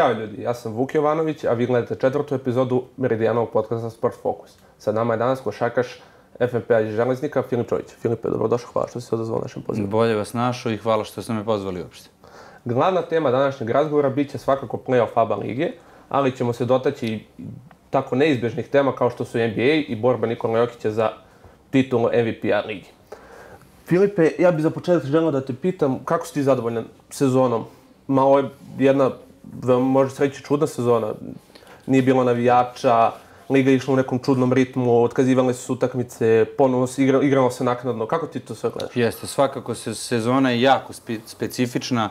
[0.00, 4.58] Ćao ljudi, ja sam Vuk Jovanović, a vi gledate četvrtu epizodu Meridijanovog podcasta Sport Focus.
[4.78, 6.00] Sa nama je danas košakaš
[6.50, 7.86] FNP-a iz Železnika, Filip Čović.
[8.02, 9.86] Filipe, dobrodošao, hvala što si se odazvao našem pozivu.
[9.86, 12.08] Bolje vas našao i hvala što ste me pozvali uopšte.
[12.64, 15.70] Glavna tema današnjeg razgovora bit će svakako play-off ABA lige,
[16.08, 17.24] ali ćemo se dotaći
[17.90, 21.10] tako neizbežnih tema kao što su NBA i borba Nikola Jokića za
[21.70, 22.88] titulu MVP-a ligi.
[23.86, 27.64] Filipe, ja bih za početak želeo da te pitam kako si ti zadovoljan sezonom?
[28.06, 28.48] Malo je
[28.78, 29.10] jedna
[29.52, 31.14] da može se reći čudna sezona.
[31.86, 33.12] Nije bilo navijača,
[33.50, 38.06] Liga išla u nekom čudnom ritmu, otkazivale su utakmice, ponovo se igra, igralo se naknadno.
[38.06, 38.96] Kako ti to sve gledaš?
[38.96, 42.10] Jeste, svakako se sezona je jako spe, specifična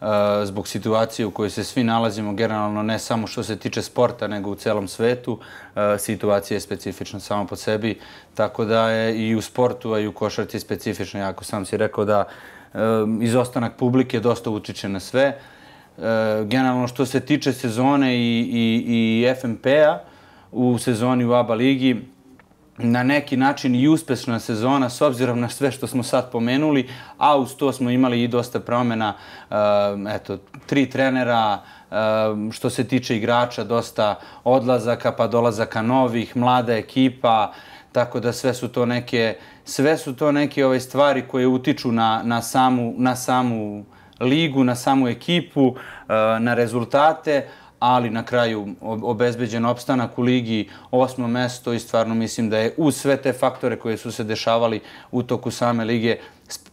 [0.00, 0.06] uh,
[0.44, 4.50] zbog situacije u kojoj se svi nalazimo, generalno ne samo što se tiče sporta, nego
[4.50, 5.32] u celom svetu.
[5.32, 7.98] Uh, situacija je specifična samo po sebi,
[8.34, 11.20] tako da je i u sportu, a i u košarci specifična.
[11.20, 12.80] Jako sam si rekao da uh,
[13.20, 15.28] izostanak publike dosta utiče na sve.
[15.28, 15.55] Uh,
[15.98, 19.98] E, generalno što se tiče sezone i, i, i FNP-a
[20.52, 22.02] u sezoni u ABA ligi,
[22.78, 27.36] na neki način i uspešna sezona s obzirom na sve što smo sad pomenuli, a
[27.36, 29.14] uz to smo imali i dosta promjena,
[29.50, 29.54] e,
[30.14, 31.58] eto, tri trenera,
[31.90, 31.94] e,
[32.52, 37.52] što se tiče igrača, dosta odlazaka pa dolazaka novih, mlada ekipa,
[37.92, 42.22] tako da sve su to neke, sve su to neke ove stvari koje utiču na,
[42.24, 43.84] na samu, na samu
[44.20, 45.74] ligu, na samu ekipu,
[46.08, 47.46] e, na rezultate,
[47.78, 52.96] ali na kraju obezbeđen opstanak u ligi, osmo mesto i stvarno mislim da je uz
[52.96, 56.16] sve te faktore koje su se dešavali u toku same lige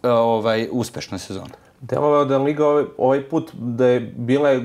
[0.04, 1.56] e, ovaj, uspešna sezona.
[1.82, 4.62] Delovao da Liga ovaj, ovaj put da je bila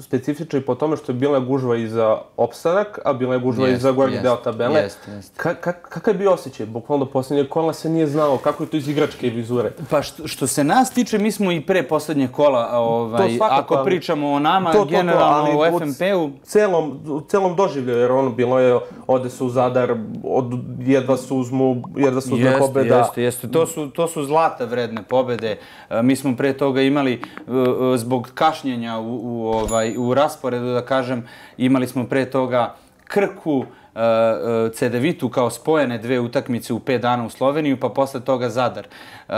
[0.00, 3.68] specifična i po tome što je bila gužva i za opstanak, a bila je gužva
[3.68, 4.80] jest, i za gornji deo tabele.
[4.80, 5.36] Jest, jest.
[5.36, 6.66] Ka, ka, kakav je bio osjećaj?
[6.66, 9.72] Bukvalno posljednje kola se nije znalo kako je to iz igračke vizure.
[9.90, 13.84] Pa što, što se nas tiče, mi smo i pre posljednje kola, ovaj, svakako, ako
[13.84, 16.30] pričamo o nama, to, to, generalno to, ali, u FNP-u.
[16.42, 19.94] Celom, u celom doživlju, jer ono bilo je, ode su Zadar,
[20.24, 22.98] od, jedva su uzmu, jedva su uzme pobjeda.
[22.98, 23.50] Jeste, jeste.
[23.50, 25.58] To su, to su zlata vredne pobjede.
[25.90, 30.14] E, mi smo pre toga imali uh, uh, zbog kašnjenja u, u, ovaj, Ovaj, u
[30.14, 32.74] rasporedu, da kažem, imali smo pre toga
[33.04, 33.66] Krku, uh,
[34.74, 38.86] Cedevitu kao spojene dve utakmice u pet dana u Sloveniju, pa posle toga Zadar.
[38.86, 39.32] E,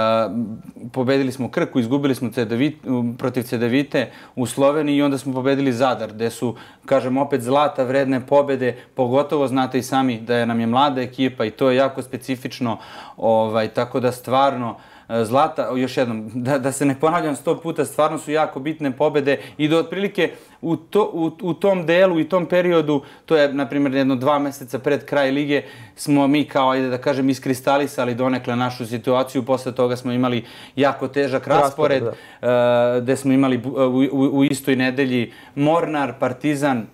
[0.93, 2.77] pobedili smo Krku, izgubili smo Cedevit,
[3.19, 6.56] protiv Cedevite u Sloveniji i onda smo pobedili Zadar, gde su,
[6.87, 11.45] kažem, opet zlata vredne pobede, pogotovo znate i sami da je nam je mlada ekipa
[11.45, 12.79] i to je jako specifično,
[13.17, 17.84] ovaj, tako da stvarno, uh, zlata, još jednom, da, da se ne ponavljam sto puta,
[17.84, 20.31] stvarno su jako bitne pobede i do otprilike
[20.62, 24.39] u, to, u, u tom delu i tom periodu, to je, na primjer, jedno dva
[24.39, 25.62] meseca pred kraj lige,
[25.97, 29.43] smo mi kao, ajde da kažem, iskristalisali donekle našu situaciju.
[29.43, 30.44] Posle toga smo imali
[30.77, 33.69] jako težak raspored, raspored uh, gde smo imali u,
[34.12, 36.87] u, u istoj nedelji Mornar, Partizan,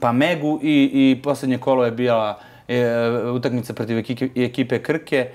[0.00, 2.38] pa Megu i, i posljednje kolo je bila
[2.68, 5.30] e, utakmica protiv ekipe, ekipe Krke.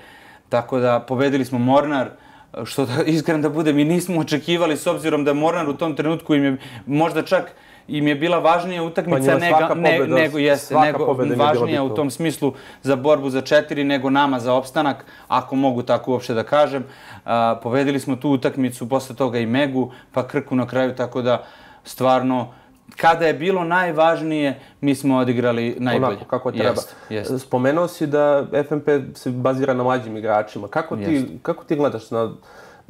[0.48, 2.10] Tako da pobedili smo Mornar,
[2.64, 6.34] što da, iskren da bude, mi nismo očekivali s obzirom da Mornar u tom trenutku
[6.34, 7.52] im je možda čak
[7.88, 12.52] im je bila važnija utakmica pa nego, ne, nego, jeste, nego važnija u tom smislu
[12.82, 16.84] za borbu za četiri nego nama za opstanak, ako mogu tako uopšte da kažem.
[17.24, 21.44] A, pobedili smo tu utakmicu, posle toga i Megu, pa Krku na kraju, tako da
[21.84, 22.52] stvarno
[22.96, 26.16] kada je bilo najvažnije, mi smo odigrali najbolje.
[26.16, 26.68] Onako, kako treba.
[26.68, 27.46] Jest, jest.
[27.46, 30.68] Spomenuo si da FNP se bazira na mlađim igračima.
[30.68, 32.32] Kako ti, kako ti gledaš na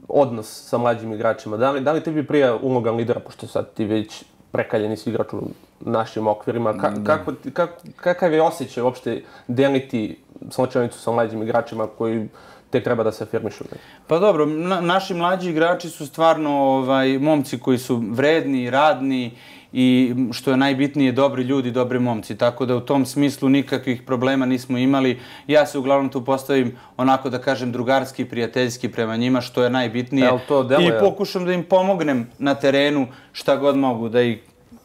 [0.09, 1.57] odnos sa mlađim igračima?
[1.57, 5.33] Da li, da li tebi prija uloga lidera, pošto sad ti već prekaljeni si igrač
[5.33, 5.43] u
[5.81, 6.79] našim okvirima?
[6.79, 10.19] Ka, kako, kako, kakav je osjećaj uopšte deliti
[10.51, 12.29] slučajnicu sa mlađim igračima koji
[12.71, 13.65] tek treba da se afirmišu?
[14.07, 19.31] Pa dobro, na, naši mlađi igrači su stvarno ovaj, momci koji su vredni, radni
[19.73, 22.37] i što je najbitnije, dobri ljudi, dobri momci.
[22.37, 25.21] Tako da u tom smislu nikakvih problema nismo imali.
[25.47, 30.29] Ja se uglavnom tu postavim onako da kažem drugarski, prijateljski prema njima, što je najbitnije.
[30.49, 34.39] to I pokušam da im pomognem na terenu šta god mogu, da ih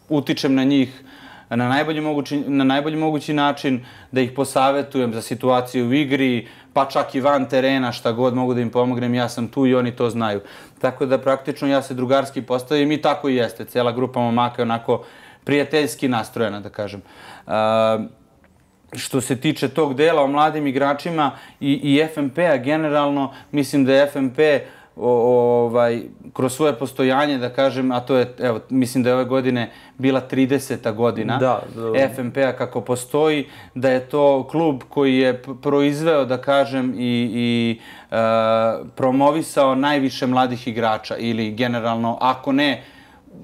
[0.10, 1.04] utičem na njih
[1.56, 6.86] na najbolji mogući, na najbolji mogući način, da ih posavetujem za situaciju u igri, pa
[6.86, 9.92] čak i van terena, šta god mogu da im pomognem, ja sam tu i oni
[9.96, 10.42] to znaju.
[10.82, 13.66] Tako da praktično ja se drugarski postavim i tako i jeste.
[13.66, 15.04] Cijela grupa momaka je onako
[15.44, 17.02] prijateljski nastrojena, da kažem.
[17.48, 17.54] Uh,
[18.96, 24.08] što se tiče tog dela o mladim igračima i, i FMP-a generalno, mislim da je
[24.08, 24.40] FMP
[24.96, 26.02] ovaj,
[26.34, 30.22] kroz svoje postojanje, da kažem, a to je, evo, mislim da je ove godine bila
[30.32, 30.94] 30.
[30.96, 32.10] godina da, da.
[32.10, 33.46] FMP-a kako postoji,
[33.76, 37.80] da je to klub koji je proizveo, da kažem, i, i
[38.12, 38.18] uh,
[38.96, 42.84] promovisao najviše mladih igrača ili generalno, ako ne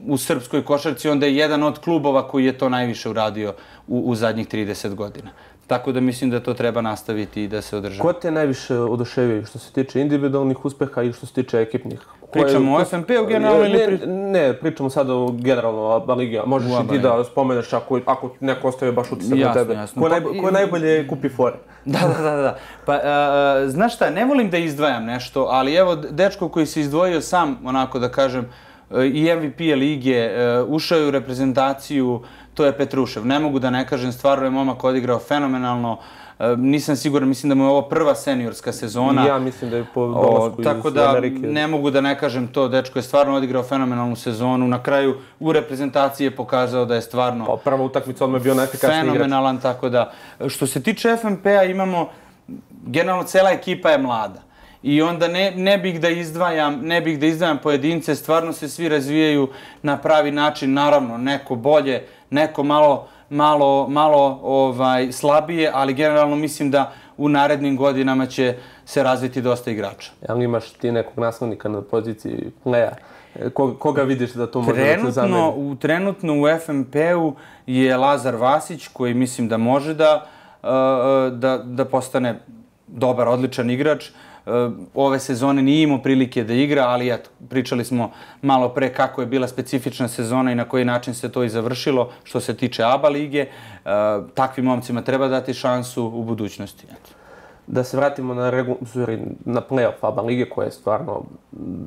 [0.07, 3.53] u srpskoj košarci, onda je jedan od klubova koji je to najviše uradio
[3.87, 5.29] u, u zadnjih 30 godina.
[5.69, 8.01] Tako da mislim da to treba nastaviti i da se održava.
[8.01, 11.99] Ko te najviše oduševio što se tiče individualnih uspeha i što se tiče ekipnih?
[12.31, 13.77] Pričamo o FNP-u generalno ili...
[13.77, 16.39] Ne, ne, pričamo sada o generalno Baligi.
[16.45, 19.73] Možeš i ti da spomeneš ako, ako neko ostaje baš utisak na tebe.
[19.73, 20.01] Jasno.
[20.01, 21.55] Ko, naj, pa ko najbolje kupi fore?
[21.85, 22.35] Da, da, da.
[22.41, 22.57] da.
[22.85, 27.21] Pa, uh, znaš šta, ne volim da izdvajam nešto, ali evo, dečko koji se izdvojio
[27.21, 28.49] sam, onako da kažem,
[29.13, 30.29] i MVP lige,
[30.67, 32.21] ušao je u reprezentaciju,
[32.59, 33.25] to je Petrušev.
[33.25, 35.97] Ne mogu da ne kažem, stvarno je momak odigrao fenomenalno.
[36.57, 39.25] Nisam siguran, mislim da mu je ovo prva seniorska sezona.
[39.27, 40.75] Ja mislim da je po dolasku iz Amerike.
[40.75, 41.21] Tako da
[41.53, 44.67] ne mogu da ne kažem to, dečko je stvarno odigrao fenomenalnu sezonu.
[44.67, 47.45] Na kraju u reprezentaciji je pokazao da je stvarno...
[47.45, 49.13] Pa prva utakmica odmah bio najefikasniji igrač.
[49.13, 50.11] Fenomenalan, tako da.
[50.47, 52.09] Što se tiče FNP-a imamo,
[52.85, 54.49] generalno cela ekipa je mlada.
[54.83, 58.89] I onda ne, ne bih da izdvajam, ne bih da izdvajam pojedince, stvarno se svi
[58.89, 59.49] razvijaju
[59.83, 66.71] na pravi način, naravno, neko bolje, neko malo, malo, malo ovaj, slabije, ali generalno mislim
[66.71, 70.11] da u narednim godinama će se razviti dosta igrača.
[70.29, 72.91] Ja li imaš ti nekog naslovnika na poziciji playa?
[73.53, 75.53] Koga, koga vidiš da to može trenutno, da se zameni?
[75.55, 77.33] U, trenutno u FMP-u
[77.67, 80.25] je Lazar Vasić, koji mislim da može da,
[81.31, 82.39] da, da postane
[82.87, 84.05] dobar, odličan igrač.
[84.07, 88.11] Eh, Eh, ove sezone nije imao prilike da igra, ali eto, pričali smo
[88.41, 92.11] malo pre kako je bila specifična sezona i na koji način se to i završilo
[92.23, 93.41] što se tiče ABA lige.
[93.41, 93.49] Eh,
[94.33, 96.85] takvim momcima treba dati šansu u budućnosti.
[96.85, 97.09] Eto.
[97.67, 98.77] Da se vratimo na, regu,
[99.45, 101.23] na playoff ABA lige koja je stvarno,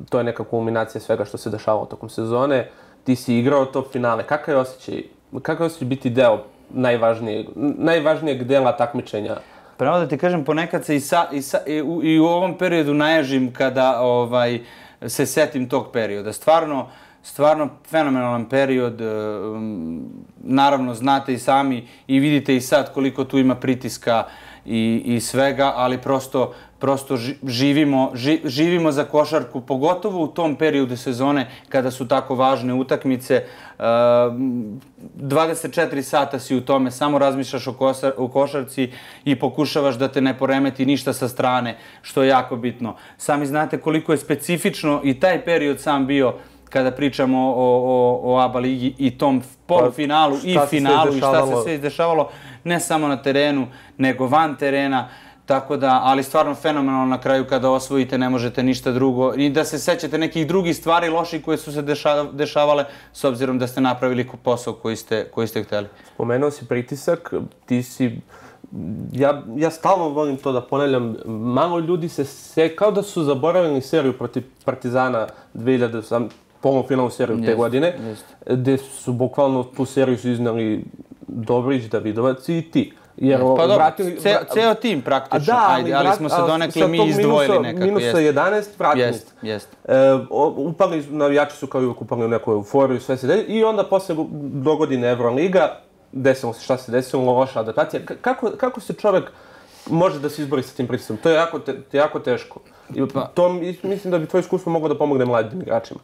[0.09, 2.69] to je neka kulminacija svega što se dešavalo tokom sezone.
[3.03, 4.23] Ti si igrao to finale.
[4.23, 5.03] Kakav je osjećaj,
[5.41, 9.35] kakav je osjećaj biti deo najvažnijeg, najvažnijeg dela takmičenja
[9.83, 12.57] Pravo da ti kažem, ponekad se i, sa, i, sa, i, u, i u ovom
[12.57, 14.59] periodu naježim kada ovaj
[15.07, 16.33] se setim tog perioda.
[16.33, 16.87] Stvarno,
[17.23, 19.01] stvarno fenomenalan period.
[19.01, 19.05] Eh,
[20.39, 24.23] naravno, znate i sami i vidite i sad koliko tu ima pritiska
[24.65, 26.53] i, i svega, ali prosto
[26.83, 28.11] prosto živimo,
[28.43, 33.43] živimo za košarku, pogotovo u tom periodu sezone kada su tako važne utakmice.
[33.79, 37.67] 24 sata si u tome, samo razmišljaš
[38.17, 38.91] o košarci
[39.25, 42.95] i pokušavaš da te ne poremeti ništa sa strane, što je jako bitno.
[43.17, 46.33] Sami znate koliko je specifično i taj period sam bio
[46.69, 51.47] kada pričamo o, o, o ABA ligi i tom polufinalu pa, i finalu i šta
[51.47, 52.29] se sve izdešavalo,
[52.63, 55.09] ne samo na terenu, nego van terena.
[55.53, 59.33] Tako da, ali stvarno fenomenalno na kraju kada osvojite, ne možete ništa drugo.
[59.33, 61.81] I da se sećate nekih drugih stvari loši koje su se
[62.31, 65.87] dešavale s obzirom da ste napravili posao koji ste, koji ste hteli.
[66.13, 67.33] Spomenuo si pritisak,
[67.65, 68.21] ti si...
[69.11, 73.81] Ja, ja stalno volim to da ponavljam, malo ljudi se se, kao da su zaboravili
[73.81, 76.27] seriju protiv Partizana 2000,
[76.61, 78.25] polufinalu seriju te godine, jest.
[78.49, 80.85] gde su bukvalno tu seriju su iznali
[81.27, 82.93] Dobrić, Davidovac i ti.
[83.17, 87.07] Jer pa dobro, vratili, ce, ceo tim praktično, da, ajde, ali smo se donekle mi
[87.07, 87.85] izdvojili nekako.
[87.85, 88.37] Minusa jest.
[88.37, 89.03] 11, vratili.
[89.03, 89.67] Jest, jest.
[89.85, 89.95] E,
[90.55, 93.43] upali, navijači su kao uvijek upali u neku euforiju, sve se delje.
[93.43, 94.15] I onda posle
[94.53, 95.79] dogodine Euroliga,
[96.11, 98.01] desilo se šta se desilo, loša adaptacija.
[98.21, 99.31] Kako, kako se čovjek
[99.89, 101.17] može da se izbori sa tim pritiskom?
[101.17, 102.59] To je jako, te, jako teško.
[102.95, 103.49] I pa, to
[103.83, 105.99] mislim da bi tvoje iskustvo moglo da pomogne mladim igračima.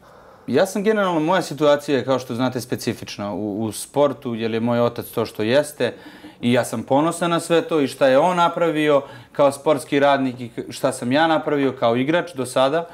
[0.48, 4.60] Ja sam generalno, moja situacija je, kao što znate, specifična u, u sportu, jer je
[4.60, 5.94] moj otac to što jeste
[6.42, 10.40] i ja sam ponosan na sve to i šta je on napravio kao sportski radnik
[10.40, 12.88] i šta sam ja napravio kao igrač do sada.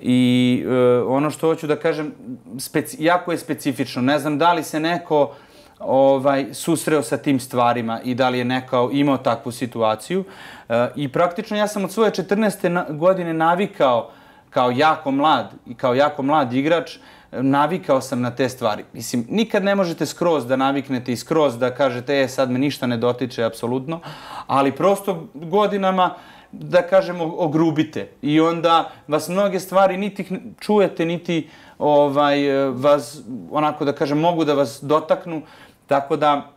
[0.00, 0.70] I e,
[1.06, 2.12] ono što hoću da kažem,
[2.58, 4.02] speci, jako je specifično.
[4.02, 5.34] Ne znam da li se neko
[5.78, 10.24] ovaj susreo sa tim stvarima i da li je neko imao takvu situaciju.
[10.68, 12.96] E, I praktično ja sam od svoje 14.
[12.98, 14.10] godine navikao
[14.50, 16.96] kao jako mlad i kao jako mlad igrač
[17.42, 18.84] navikao sam na te stvari.
[18.92, 22.86] Mislim, nikad ne možete skroz da naviknete i skroz da kažete, e, sad me ništa
[22.86, 24.00] ne dotiče, apsolutno,
[24.46, 26.14] ali prosto godinama,
[26.52, 28.08] da kažemo, ogrubite.
[28.22, 34.44] I onda vas mnoge stvari niti čujete, niti ovaj, e, vas, onako da kažem, mogu
[34.44, 35.42] da vas dotaknu.
[35.86, 36.50] Tako da,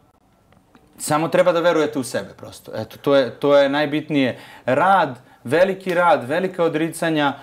[0.98, 2.72] samo treba da verujete u sebe, prosto.
[2.76, 4.40] Eto, to je, to je najbitnije.
[4.66, 7.34] Rad, veliki rad, velika odricanja,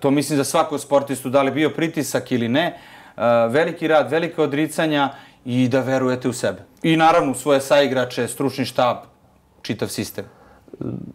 [0.00, 2.78] to mislim za svakog sportistu, da li bio pritisak ili ne,
[3.50, 5.08] veliki rad, velike odricanja
[5.44, 6.58] i da verujete u sebe.
[6.82, 8.96] I naravno u svoje saigrače, stručni štab,
[9.62, 10.24] čitav sistem.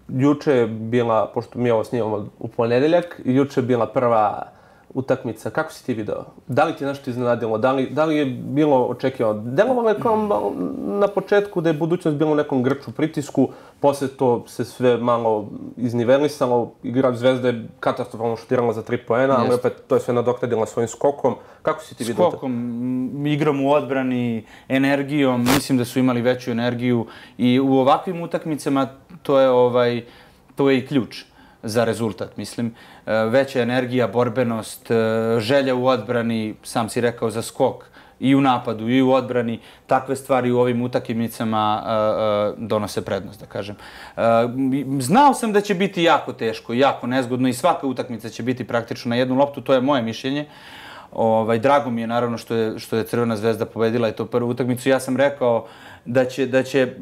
[0.10, 4.55] Juče je bila, pošto mi ovo snimamo u ponedeljak, juče je bila prva
[4.96, 6.24] utakmica, kako si ti video?
[6.48, 7.58] Da li ti je nešto iznenadilo?
[7.58, 9.42] Da li, da li je bilo očekivano?
[9.46, 10.18] Delovalo je kao
[10.78, 13.50] na početku da je budućnost bilo u nekom grču pritisku,
[13.80, 19.54] posle to se sve malo iznivelisalo, igra Zvezda je katastrofalno šutirala za tri poena, ali
[19.54, 21.36] opet to je sve nadoknadila svojim skokom.
[21.62, 22.30] Kako si ti vidio?
[22.32, 27.06] Skokom, igrom u odbrani, energijom, mislim da su imali veću energiju
[27.38, 28.88] i u ovakvim utakmicama
[29.24, 30.04] to je ovaj
[30.56, 31.35] to je i ključ
[31.66, 32.74] za rezultat, mislim.
[33.06, 34.96] E, veća energija, borbenost, e,
[35.40, 37.86] želja u odbrani, sam si rekao, za skok
[38.20, 43.46] i u napadu i u odbrani, takve stvari u ovim utakmicama e, donose prednost, da
[43.46, 43.76] kažem.
[45.00, 49.10] Znao sam da će biti jako teško, jako nezgodno i svaka utakmica će biti praktično
[49.10, 50.46] na jednu loptu, to je moje mišljenje.
[51.12, 54.50] Ovaj, drago mi je naravno što je, što je Crvena zvezda pobedila i to prvu
[54.50, 54.90] utakmicu.
[54.90, 55.68] Ja sam rekao
[56.06, 56.94] da će, da će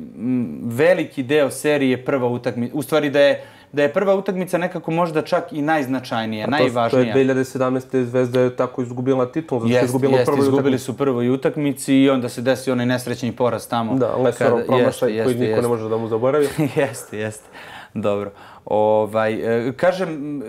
[0.64, 3.44] veliki deo serije prva utakmica, u stvari da je
[3.74, 7.14] da je prva utakmica nekako možda čak i najznačajnija, najvažnija.
[7.14, 8.04] To je 2017.
[8.04, 12.30] Zvezda je tako izgubila titul, zato jest, izgubila jest, izgubili su prvoj utakmici i onda
[12.30, 13.96] se desi onaj nesrećni poraz tamo.
[13.96, 16.48] Da, Lesorov promašaj koji niko ne može da mu zaboravi.
[16.76, 17.50] jeste, jeste.
[17.94, 18.32] Dobro.
[18.66, 20.42] Ovaj, e, kažem,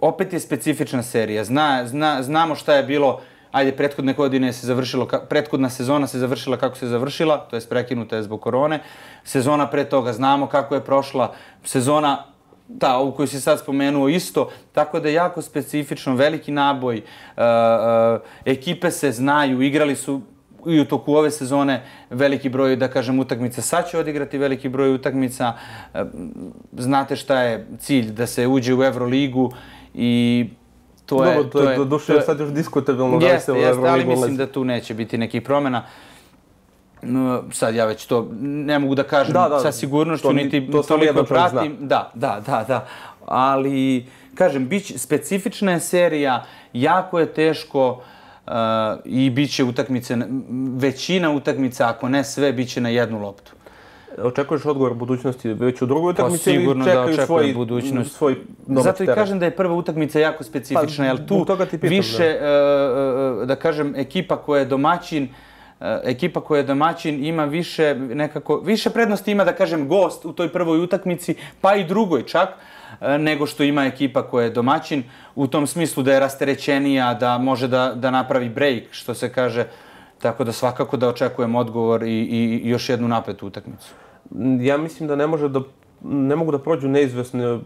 [0.00, 1.44] opet je specifična serija.
[1.44, 3.20] Zna, zna, znamo šta je bilo
[3.52, 8.16] ajde, prethodne godine se završilo, prethodna sezona se završila kako se završila, to je prekinuta
[8.16, 8.80] je zbog korone.
[9.24, 11.34] Sezona pre toga znamo kako je prošla.
[11.64, 12.31] Sezona
[12.78, 17.02] ta, ovu koju si sad spomenuo isto, tako da je jako specifično, veliki naboj, e,
[17.36, 20.20] e, ekipe se znaju, igrali su
[20.66, 23.62] i u toku ove sezone veliki broj, da kažem, utakmica.
[23.62, 25.52] Sad će odigrati veliki broj utakmica.
[25.94, 26.04] E,
[26.72, 28.10] znate šta je cilj?
[28.10, 29.52] Da se uđe u Euroligu
[29.94, 30.46] i
[31.06, 31.34] to je...
[31.34, 34.46] Dobro, to, je, do duše sad još diskutabilno da se u Euroligu ali mislim da
[34.46, 35.84] tu neće biti nekih promjena.
[37.02, 40.70] No, sad ja već to ne mogu da kažem da, da, sa sigurnošću, to, niti
[40.70, 41.76] to toliko pratim.
[41.78, 41.86] Zna.
[41.86, 42.86] Da, da, da, da.
[43.26, 48.02] Ali, kažem, bić, specifična je serija, jako je teško
[48.46, 48.52] uh,
[49.04, 50.16] i bit će utakmice,
[50.76, 53.52] većina utakmica, ako ne sve, bit će na jednu loptu.
[54.18, 58.16] Očekuješ odgovor budućnosti već u drugoj utakmici pa, ili čekaju da svoj, budućnost.
[58.16, 62.38] svoj Zato i kažem da je prva utakmica jako specifična, pa, jer tu pitam, više,
[62.40, 63.40] da.
[63.40, 65.30] Uh, da kažem, ekipa koja je domaćin, uh,
[65.82, 70.32] E, ekipa koja je domaćin ima više nekako više prednosti ima da kažem gost u
[70.32, 72.48] toj prvoj utakmici pa i drugoj čak
[73.00, 75.02] e, nego što ima ekipa koja je domaćin
[75.34, 79.66] u tom smislu da je rasterećenija da može da da napravi break što se kaže
[80.18, 83.94] tako da svakako da očekujem odgovor i, i još jednu napetu utakmicu.
[84.60, 85.60] Ja mislim da ne može da
[86.04, 87.58] ne mogu da prođu neizvesne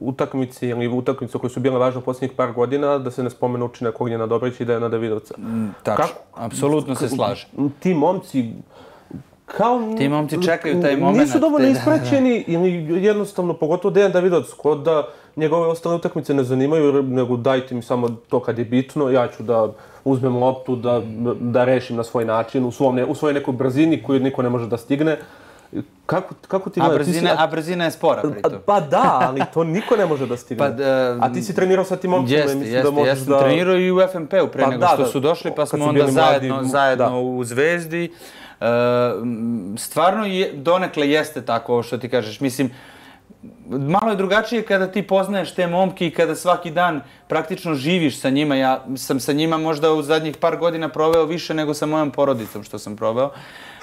[0.00, 3.66] utakmice ili utakmice koje su bile važne u posljednjih par godina, da se ne spomenu
[3.66, 5.34] učinak Ognjena Dobrića i Dejana Davidovca.
[5.38, 7.48] Mm, tačno, apsolutno se slaže.
[7.80, 8.52] Ti momci,
[9.44, 9.94] kao...
[9.98, 11.18] Ti momci čekaju taj moment.
[11.18, 17.02] Nisu dovoljno isprećeni ili jednostavno, pogotovo Dejan Davidovac, kod da njegove ostale utakmice ne zanimaju,
[17.02, 19.72] nego dajte mi samo to kad je bitno, ja ću da
[20.04, 21.02] uzmem loptu, da,
[21.40, 24.66] da rešim na svoj način, u, svom, u svojoj nekoj brzini koju niko ne može
[24.66, 25.18] da stigne.
[26.06, 27.44] Kako, kako ti a brzina, si, a...
[27.44, 28.52] a brzina je spora pritom.
[28.66, 30.58] Pa da, ali to niko ne može da stigne.
[30.58, 33.40] Pa, uh, a ti si trenirao sa tim momcima mislim jeste, da možeš da...
[33.40, 36.54] Trenirao i u FMP-u pre pa, nego da, što su došli, pa smo onda zajedno,
[36.54, 37.16] mladi, zajedno da.
[37.16, 38.12] u Zvezdi.
[38.60, 38.66] Uh,
[39.76, 42.40] stvarno je, donekle jeste tako što ti kažeš.
[42.40, 42.70] Mislim,
[43.68, 48.30] malo je drugačije kada ti poznaješ te momke i kada svaki dan praktično živiš sa
[48.30, 48.54] njima.
[48.56, 52.64] Ja sam sa njima možda u zadnjih par godina proveo više nego sa mojom porodicom
[52.64, 53.26] što sam proveo.
[53.26, 53.32] Uh,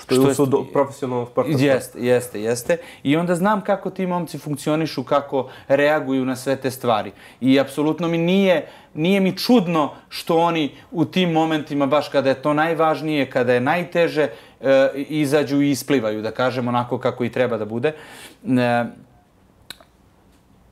[0.05, 1.51] Što, što je usud profesionalnog sporta.
[1.57, 2.77] Jeste, jeste, jeste.
[3.03, 7.12] I onda znam kako ti momci funkcionišu, kako reaguju na sve te stvari.
[7.41, 12.41] I apsolutno mi nije, nije mi čudno što oni u tim momentima, baš kada je
[12.41, 14.29] to najvažnije, kada je najteže,
[14.62, 17.93] e, izađu i isplivaju, da kažem onako kako i treba da bude.
[18.43, 18.85] E,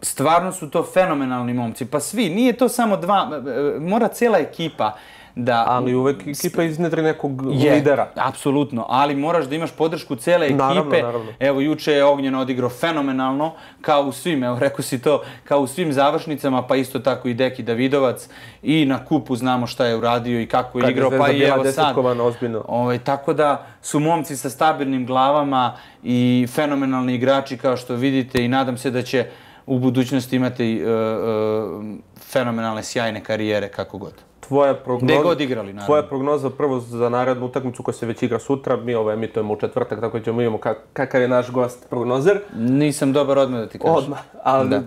[0.02, 1.86] stvarno su to fenomenalni momci.
[1.86, 4.98] Pa svi, nije to samo dva, e, e, mora cijela ekipa
[5.36, 5.66] da...
[5.68, 8.12] Ali uvek ekipa iznedri nekog je, lidera.
[8.16, 10.58] Apsolutno, ali moraš da imaš podršku cele ekipe.
[10.58, 11.34] Naravno, naravno.
[11.40, 15.68] Evo, juče je Ognjen odigrao fenomenalno, kao u svim, evo, rekao si to, kao u
[15.68, 18.30] svim završnicama, pa isto tako i Deki Davidovac.
[18.64, 21.66] I na kupu znamo šta je uradio i kako je Kad igrao, pa i evo
[21.66, 21.98] sad.
[22.22, 22.66] Ozbiljno.
[22.68, 28.48] Ovaj, tako da su momci sa stabilnim glavama i fenomenalni igrači, kao što vidite, i
[28.48, 29.26] nadam se da će
[29.66, 31.86] u budućnosti imati uh, uh,
[32.32, 35.14] fenomenalne, sjajne karijere, kako god tvoja prognoza...
[35.14, 35.86] Gde god igrali, naravno.
[35.86, 38.78] Tvoja prognoza prvo za narednu utakmicu koja se već igra sutra.
[38.78, 40.60] Mi ovo emitujemo u četvrtak, tako da ćemo imamo
[40.94, 42.40] kakav je naš gost prognozer.
[42.56, 43.96] Nisam dobar odmah da ti kažem.
[43.96, 44.80] Odmah, ali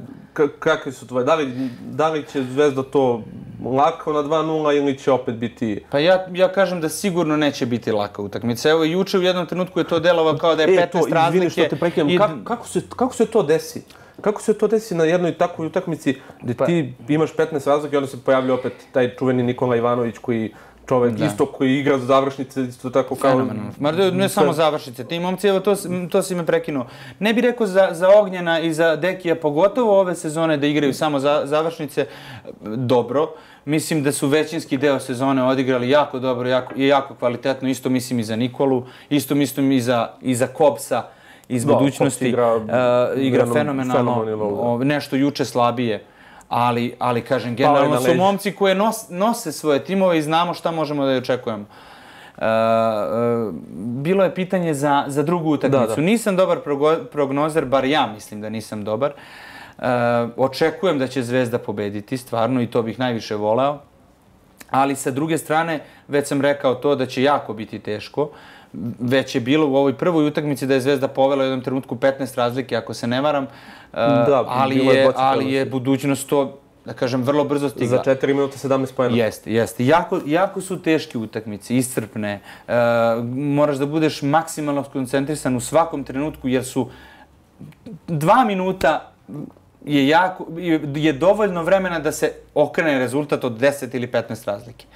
[0.59, 1.25] kakvi su tvoje?
[1.25, 3.23] Da li, da li će Zvezda to
[3.65, 5.85] lako na 2-0 ili će opet biti...
[5.91, 8.71] Pa ja, ja kažem da sigurno neće biti laka utakmica.
[8.71, 11.47] Evo, juče u jednom trenutku je to delova kao da je 15 e, to, razlike.
[11.47, 12.11] Izvini što te prekidam.
[12.11, 12.19] I...
[12.19, 13.83] Kako, kako, se, kako se to desi?
[14.21, 17.97] Kako se to desi na jednoj takvoj utakmici gdje Pa- ti imaš 15 razlike i
[17.97, 20.53] onda se pojavlja opet taj čuveni Nikola Ivanović koji
[20.89, 23.31] čovek isto koji igra za završnice, isto tako kao...
[23.31, 23.71] Fenomenalno.
[23.81, 25.77] Ma ne, samo završnice, ti momci, evo to,
[26.11, 26.87] to si me prekinuo.
[27.19, 31.19] Ne bih rekao za, za Ognjena i za Dekija, pogotovo ove sezone da igraju samo
[31.19, 32.07] za, završnice,
[32.63, 33.35] dobro.
[33.65, 37.69] Mislim da su većinski deo sezone odigrali jako dobro jako, i jako kvalitetno.
[37.69, 41.16] Isto mislim i za Nikolu, isto mislim i za, i za Kopsa
[41.49, 42.25] iz Da, budućnosti.
[42.27, 44.61] Igra- E, igra fenomen- fenomenalno, fenomenalno, da.
[44.61, 46.05] o, nešto juče slabije.
[46.49, 51.05] Ali, ali kažem, generalno su momci koje nos, nose svoje timove i znamo šta možemo
[51.05, 51.65] da je očekujemo.
[52.37, 55.87] Uh, uh, bilo je pitanje za, za drugu utakmicu.
[55.87, 56.03] Da, da.
[56.03, 56.59] Nisam dobar
[57.13, 59.13] prognozer, bar ja mislim da nisam dobar.
[59.79, 59.85] Uh,
[60.37, 63.79] očekujem da će Zvezda pobediti, stvarno, i to bih najviše voleo.
[64.71, 68.29] Ali sa druge strane, već sam rekao to da će jako biti teško.
[69.01, 72.37] Već je bilo u ovoj prvoj utakmici da je Zvezda povela u jednom trenutku 15
[72.37, 73.45] razlike, ako se ne varam.
[73.45, 78.03] Uh, Da, ali, bilo je ali je budućnost to, da kažem, vrlo brzo stigla.
[78.05, 79.17] Za 4 minuta 17 pojena.
[79.17, 79.87] Jeste, jeste.
[79.87, 82.41] Jako, jako su teške utakmice, iscrpne.
[82.69, 82.73] E,
[83.35, 86.91] moraš da budeš maksimalno skoncentrisan u svakom trenutku, jer su
[88.07, 89.13] dva minuta
[89.85, 90.47] je, jako,
[90.95, 94.87] je, dovoljno vremena da se okrene rezultat od 10 ili 15 razlike.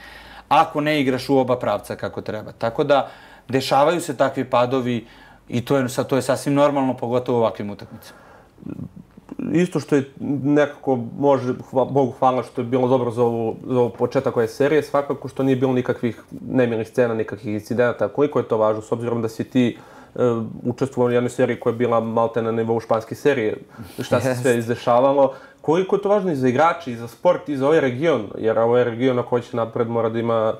[0.48, 2.52] Ako ne igraš u oba pravca kako treba.
[2.52, 3.10] Tako da,
[3.50, 5.06] dešavaju se takvi padovi
[5.48, 8.18] i to je, to je sasvim normalno, pogotovo u ovakvim utakmicama.
[9.52, 10.10] isto što je
[10.42, 14.48] nekako, može, hva, Bogu hvala što je bilo dobro za ovu, za ovu početak ove
[14.48, 18.08] serije, svakako što nije bilo nikakvih nemilih scena, nikakvih incidenata.
[18.08, 19.76] Koliko je to važno, s obzirom da si ti
[20.14, 20.22] uh,
[20.62, 23.56] učestvovao u jednoj seriji koja je bila malte na nivou španske serije,
[24.02, 25.32] šta se sve izdešavalo.
[25.60, 28.58] Koliko je to važno i za igrače, i za sport, i za ovaj region, jer
[28.58, 30.54] ovaj region ako hoće napred mora da ima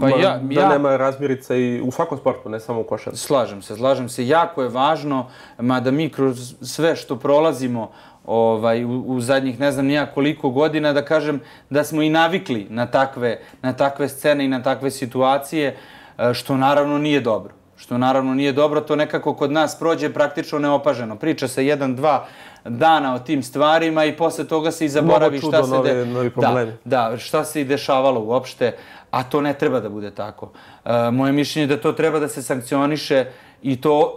[0.00, 3.20] Pa ja- da ja- nema razmirica i u svakom sportu, ne samo u košarci.
[3.20, 4.26] Slažem se, slažem se.
[4.26, 5.26] Jako je važno,
[5.58, 7.90] mada mi kroz sve što prolazimo
[8.24, 11.40] ovaj, u, u zadnjih ne znam nija koliko godina, da kažem
[11.70, 15.76] da smo i navikli na takve, na takve scene i na takve situacije,
[16.18, 17.52] e, što naravno nije dobro.
[17.76, 21.16] Što naravno nije dobro, to nekako kod nas prođe praktično neopaženo.
[21.16, 22.26] Priča se jedan, dva
[22.64, 25.70] dana o tim stvarima i posle toga se i zaboravi šta se...
[25.70, 26.72] novi- novi problemi.
[26.84, 28.76] Da, da, šta se i dešavalo uopšte,
[29.10, 30.50] a to ne treba da bude tako.
[30.84, 33.26] E, moje mišljenje je da to treba da se sankcioniše
[33.62, 34.16] i to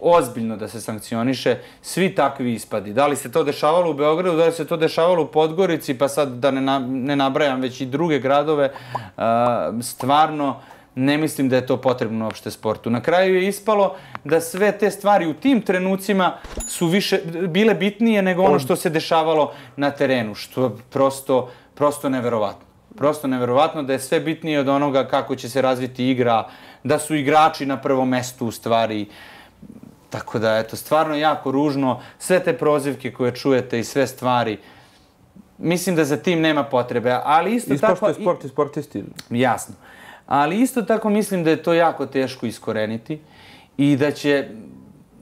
[0.00, 2.92] ozbiljno da se sankcioniše svi takvi ispadi.
[2.92, 6.08] Da li se to dešavalo u Beogradu, da li se to dešavalo u Podgorici, pa
[6.08, 8.72] sad da ne, na, ne nabrajam već i druge gradove, e,
[9.82, 10.60] stvarno
[10.94, 12.90] ne mislim da je to potrebno uopšte sportu.
[12.90, 16.36] Na kraju je ispalo da sve te stvari u tim trenucima
[16.68, 22.08] su više bile bitnije nego ono što se dešavalo na terenu, što je prosto, prosto
[22.08, 22.64] neverovatno.
[22.96, 26.48] Prosto neverovatno da je sve bitnije od onoga kako će se razviti igra,
[26.82, 29.06] da su igrači na prvom mestu u stvari.
[30.10, 32.00] Tako da, eto, stvarno jako ružno.
[32.18, 34.58] Sve te prozivke koje čujete i sve stvari,
[35.58, 37.18] mislim da za tim nema potrebe.
[37.24, 38.06] Ali isto Ispošto tako...
[38.06, 39.04] je sport i sportisti.
[39.30, 39.74] Jasno.
[40.26, 43.18] Ali isto tako mislim da je to jako teško iskoreniti
[43.76, 44.48] i da će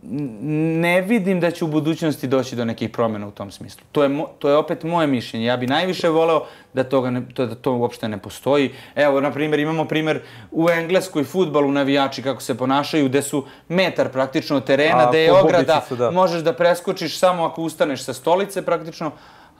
[0.02, 3.82] ne vidim da će u budućnosti doći do nekih promjena u tom smislu.
[3.92, 5.46] To je, mo, to je opet moje mišljenje.
[5.46, 8.70] Ja bi najviše voleo da, toga ne, to, da to uopšte ne postoji.
[8.94, 14.08] Evo, na primjer, imamo primjer u engleskoj futbalu navijači kako se ponašaju, gde su metar
[14.08, 16.10] praktično terena, gde je ograda, su, da.
[16.10, 19.10] možeš da preskočiš samo ako ustaneš sa stolice praktično,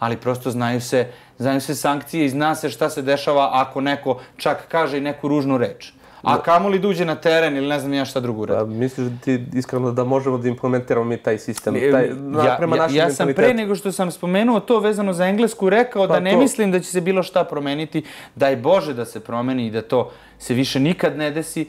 [0.03, 1.07] ali prosto znaju se,
[1.39, 5.29] znaju se sankcije i zna se šta se dešava ako neko čak kaže i neku
[5.29, 5.93] ružnu reč.
[6.23, 8.75] A kamoli da uđe na teren ili ne znam ja šta drugo uradi.
[8.75, 11.75] misliš da ti iskreno da možemo da implementiramo mi taj sistem?
[11.75, 15.27] Taj, na, ja, prema ja, ja sam pre nego što sam spomenuo to vezano za
[15.27, 16.39] Englesku rekao Pa da ne to.
[16.39, 18.05] mislim da će se bilo šta promeniti.
[18.35, 21.69] Daj Bože da se promeni i da to se više nikad ne desi.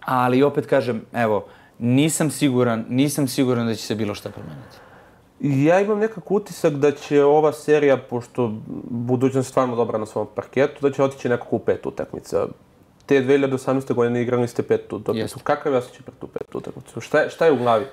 [0.00, 1.46] Ali opet kažem, evo,
[1.78, 4.91] nisam siguran, nisam siguran da će se bilo šta promeniti.
[5.42, 8.52] Ja imam nekako utisak da će ova serija, pošto
[8.90, 12.46] budućnost stvarno dobra na svom parketu, da će otići nekako u pet utakmica.
[13.06, 13.94] Te 2018.
[13.94, 15.38] godine igrali ste petu utakmicu.
[15.42, 17.00] Kakav je osjećaj pred tu petu utakmicu?
[17.00, 17.84] Šta, je- šta je u glavi?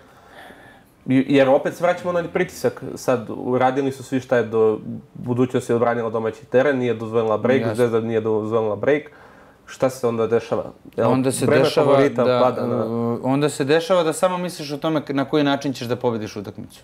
[1.05, 2.83] Jer opet se vraćamo na pritisak.
[2.95, 4.79] Sad, uradili su svi šta je do
[5.13, 7.75] budućnosti odbranila domaći teren, nije dozvolila break, Jasno.
[7.75, 9.03] Zvezda nije dozvolila break.
[9.65, 10.71] Šta se onda dešava?
[10.97, 12.85] Jel, onda se dešava favorita da, pada na...
[12.85, 16.35] uh, onda se dešava da samo misliš o tome na koji način ćeš da pobediš
[16.35, 16.81] utakmicu.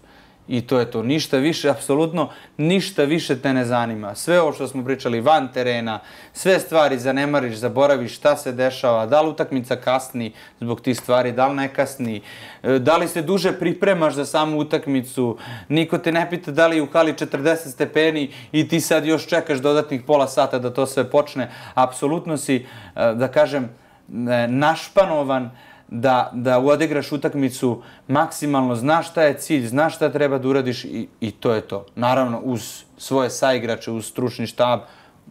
[0.48, 1.04] I to je to.
[1.04, 4.16] Ništa više, apsolutno ništa više te ne zanima.
[4.16, 6.00] Sve ovo što smo pričali van terena,
[6.34, 11.48] sve stvari zanemariš, zaboraviš šta se dešava, da li utakmica kasni zbog tih stvari, da
[11.48, 12.22] li ne kasni,
[12.64, 15.38] e, da li se duže pripremaš za samu utakmicu,
[15.70, 19.28] niko te ne pita da li je u hali 40 stepeni i ti sad još
[19.28, 21.52] čekaš dodatnih pola sata da to sve počne.
[21.74, 25.52] Apsolutno si, e, da kažem, e, našpanovan,
[25.88, 31.08] da, da odigraš utakmicu maksimalno, znaš šta je cilj, znaš šta treba da uradiš i,
[31.22, 31.86] i to je to.
[31.96, 34.80] Naravno, uz svoje saigrače, uz stručni štab,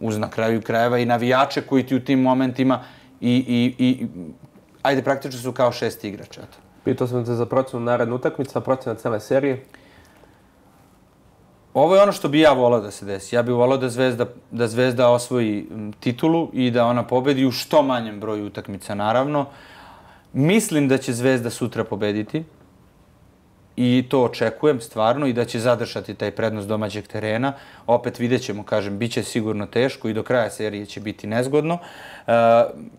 [0.01, 2.83] uz na kraju krajeva i navijače koji ti u tim momentima
[3.21, 4.07] i, i, i
[4.81, 6.41] ajde, praktično su kao šest igrača.
[6.41, 6.57] Eto.
[6.83, 9.65] Pitao sam te za procenu naredne utakmice, procena cele serije.
[11.73, 13.35] Ovo je ono što bi ja volao da se desi.
[13.35, 15.67] Ja bih volao da Zvezda, da Zvezda osvoji
[15.99, 19.45] titulu i da ona pobedi u što manjem broju utakmica, naravno.
[20.35, 22.43] Mislim da će Zvezda sutra pobediti
[23.75, 27.53] i to očekujem stvarno i da će zadržati taj prednost domaćeg terena.
[27.87, 31.77] Opet vidjet ćemo, kažem, bit će sigurno teško i do kraja serije će biti nezgodno.
[32.27, 32.31] E,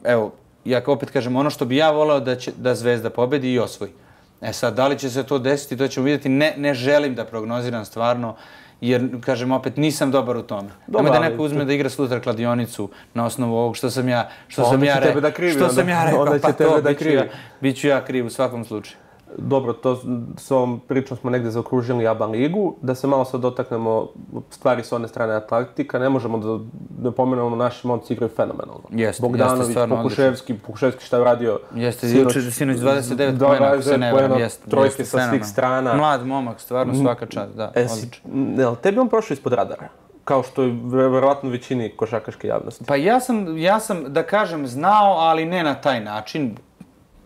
[0.05, 0.33] evo,
[0.65, 3.93] ja opet kažem, ono što bi ja volao da, će, da Zvezda pobedi i osvoji.
[4.41, 6.29] E sad, da li će se to desiti, to ćemo vidjeti.
[6.29, 8.37] Ne, ne želim da prognoziram stvarno,
[8.81, 10.69] jer, kažem, opet nisam dobar u tome.
[10.87, 14.65] Dobar, da neko uzme da igra sutra kladionicu na osnovu ovog što sam ja, što
[14.65, 17.31] sam ja, re, da krivi, što sam ja rekao, pa to, da krivi.
[17.61, 19.06] bit ću ja kriv u svakom slučaju
[19.39, 20.01] dobro, to
[20.39, 24.09] s ovom pričom smo negde zaokružili ABA ligu, da se malo sad dotaknemo
[24.51, 26.65] stvari s one strane Atlantika, ne možemo da
[27.03, 28.83] ne pomenemo naši momci igraju fenomenalno.
[28.91, 31.61] Jeste, Bogdanović, jeste Pokuševski, Pokuševski šta je uradio.
[31.75, 34.71] Jeste, sinoć, sinoć 29 pojena, ako se ne varam, jeste.
[34.71, 35.95] Trojke jeste, sa svih strana.
[35.95, 38.77] Mlad momak, stvarno svaka čast, da, e, odlično.
[38.83, 39.89] Tebi on prošao ispod radara?
[40.27, 42.85] kao što je verovatno većini košakaške javnosti.
[42.85, 46.57] Pa ja sam, ja sam, da kažem, znao, ali ne na taj način.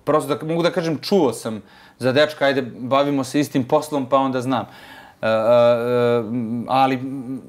[0.04, 1.62] Prosto da mogu da kažem, čuo sam
[2.00, 4.66] za dečka, ajde, bavimo se istim poslom, pa onda znam.
[5.22, 5.32] E, e, e,
[6.68, 6.98] ali,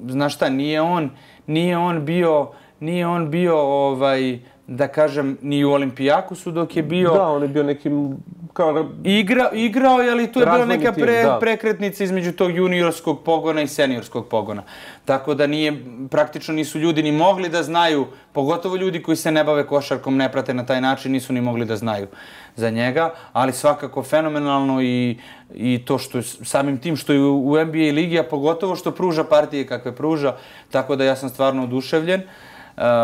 [0.07, 1.09] znaš šta, nije on,
[1.47, 7.13] nije on bio, nije on bio, ovaj, da kažem, ni u Olimpijakusu dok je bio...
[7.13, 8.17] Da, on je bio nekim...
[8.53, 8.89] Kao...
[9.03, 13.61] Igra, igrao je, ali to je bila neka pre, tim, prekretnica između tog juniorskog pogona
[13.61, 14.63] i seniorskog pogona.
[15.05, 19.43] Tako da nije, praktično nisu ljudi ni mogli da znaju, pogotovo ljudi koji se ne
[19.43, 22.07] bave košarkom, ne prate na taj način, nisu ni mogli da znaju
[22.55, 25.17] za njega, ali svakako fenomenalno i,
[25.53, 29.23] i to što je samim tim što je u NBA ligi, a pogotovo što pruža
[29.23, 30.35] partije kakve pruža,
[30.71, 32.21] tako da ja sam stvarno oduševljen.
[32.21, 32.50] Uh,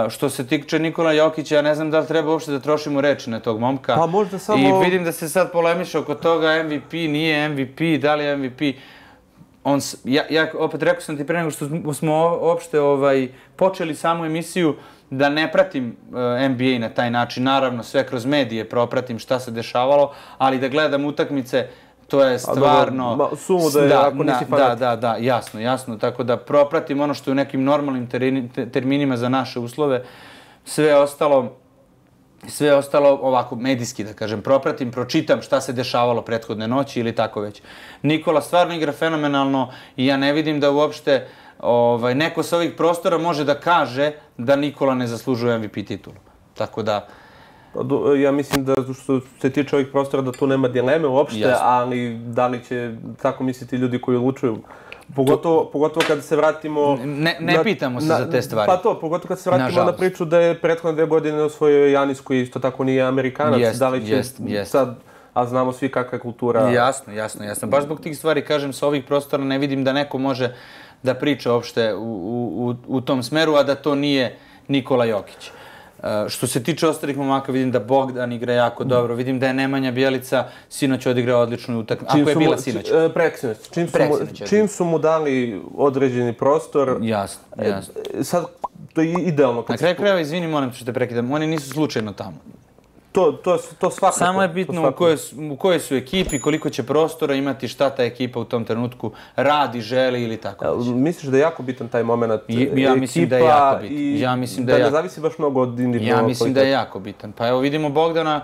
[0.10, 3.30] što se tiče Nikola Jokića, ja ne znam da li treba uopšte da trošimo reči
[3.30, 3.96] na tog momka.
[3.96, 4.82] Pa možda samo...
[4.82, 8.62] I vidim da se sad polemiša oko toga MVP, nije MVP, da li je MVP.
[9.64, 14.26] On, ja, ja opet rekao sam ti pre nego što smo uopšte ovaj, počeli samu
[14.26, 14.76] emisiju,
[15.10, 16.16] da ne pratim uh,
[16.50, 21.06] NBA na taj način, naravno sve kroz medije propratim šta se dešavalo, ali da gledam
[21.06, 21.68] utakmice,
[22.08, 23.16] to je stvarno...
[23.16, 25.98] Da, sumu da je, da, ako nisi Da, da, da, jasno, jasno.
[25.98, 28.10] Tako da propratim ono što je u nekim normalnim
[28.72, 30.04] terminima za naše uslove.
[30.66, 31.56] Sve ostalo,
[32.48, 37.42] sve ostalo ovako medijski, da kažem, propratim, pročitam šta se dešavalo prethodne noći ili tako
[37.42, 37.62] već.
[38.02, 41.28] Nikola stvarno igra fenomenalno i ja ne vidim da uopšte
[41.60, 46.16] ovaj, neko sa ovih prostora može da kaže da Nikola ne zaslužuje MVP titulu.
[46.54, 47.08] Tako da...
[47.78, 51.66] Pa ja mislim da što se tiče ovih prostora da tu nema dileme uopšte, Jasne.
[51.68, 54.58] ali da li će tako misliti ljudi koji odlučuju
[55.16, 55.70] Pogotovo, to...
[55.72, 56.98] pogotovo kada se vratimo...
[57.06, 58.68] Ne, ne na, pitamo se na, za te stvari.
[58.68, 59.92] Pa to, pogotovo kada se vratimo Nažalost.
[59.92, 63.60] na priču da je prethodne dve godine osvojio Janis koji isto tako nije Amerikanac.
[63.60, 64.72] Jest, da li će jest, jest.
[64.72, 64.96] sad
[65.34, 66.70] a znamo svi kakva je kultura.
[66.70, 67.68] Jasno, jasno, jasno.
[67.68, 70.56] Baš zbog tih stvari, kažem, sa ovih prostora ne vidim da neko može
[71.04, 74.36] da priča uopšte u, u, u tom smeru, a da to nije
[74.68, 75.52] Nikola Jokić.
[75.98, 79.16] Uh, što se tiče ostalih momaka, vidim da Bogdan igra jako dobro.
[79.16, 82.18] Vidim da je Nemanja Bjelica sinoć odigrao odličnu utakmicu.
[82.18, 82.92] Ako je bila sinoć.
[82.92, 83.58] Uh, preksinoć.
[83.74, 86.98] Čim, su mu, čim su mu dali određeni prostor...
[87.02, 87.94] Jasno, jasno.
[88.24, 88.46] sad,
[88.94, 89.66] to je idealno.
[89.70, 92.38] Na kraju krajeva, izvini, molim što te prekidam, oni nisu slučajno tamo
[93.18, 94.18] to, to, to svakako.
[94.18, 95.18] Samo je bitno u kojoj,
[95.52, 99.82] u kojoj su ekipi, koliko će prostora imati, šta ta ekipa u tom trenutku radi,
[99.82, 100.66] želi ili tako.
[100.66, 104.18] Ja, misliš da je jako bitan taj moment I, ja mislim da je jako bitan.
[104.18, 106.70] Ja mislim da, da je ne zavisi baš mnogo od individualnog Ja mislim da je
[106.70, 107.32] jako bitan.
[107.32, 108.42] Pa evo vidimo Bogdana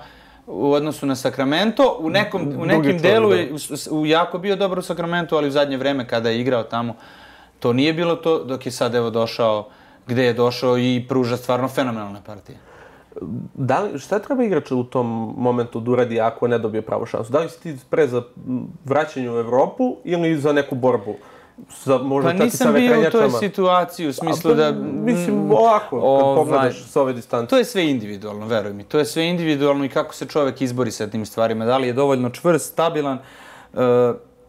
[0.47, 1.97] u odnosu na Sacramento.
[1.99, 3.53] U, nekom, u nekim delu je
[3.91, 6.95] u, u, jako bio dobar u Sacramento, ali u zadnje vreme kada je igrao tamo,
[7.59, 9.67] to nije bilo to, dok je sad evo došao
[10.07, 12.72] gde je došao i pruža stvarno fenomenalne partije.
[13.54, 17.32] Da li, šta treba igrač u tom momentu da uradi ako ne dobije pravu šansu?
[17.32, 18.21] Da li si ti pre za
[18.86, 21.15] vraćanje u Evropu ili za neku borbu?
[21.69, 24.71] Sa, možda pa nisam bio u toj situaciji u smislu pa, da...
[24.82, 27.49] Mislim, ovako, kad ovaj, pogledaš s ove distance.
[27.49, 28.84] To je sve individualno, veruj mi.
[28.84, 31.65] To je sve individualno i kako se čovek izbori sa tim stvarima.
[31.65, 33.17] Da li je dovoljno čvrst, stabilan,
[33.73, 33.80] uh,